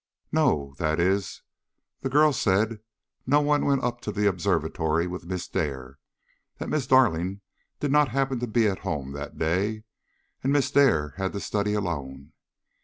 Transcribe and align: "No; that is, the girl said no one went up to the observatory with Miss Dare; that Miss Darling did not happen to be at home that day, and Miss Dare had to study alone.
"No; 0.31 0.73
that 0.79 0.99
is, 0.99 1.43
the 1.99 2.09
girl 2.09 2.33
said 2.33 2.79
no 3.27 3.39
one 3.39 3.67
went 3.67 3.83
up 3.83 4.01
to 4.01 4.11
the 4.11 4.25
observatory 4.25 5.05
with 5.05 5.27
Miss 5.27 5.47
Dare; 5.47 5.99
that 6.57 6.69
Miss 6.69 6.87
Darling 6.87 7.41
did 7.79 7.91
not 7.91 8.07
happen 8.09 8.39
to 8.39 8.47
be 8.47 8.67
at 8.67 8.79
home 8.79 9.11
that 9.11 9.37
day, 9.37 9.83
and 10.43 10.51
Miss 10.51 10.71
Dare 10.71 11.09
had 11.17 11.33
to 11.33 11.39
study 11.39 11.75
alone. 11.75 12.33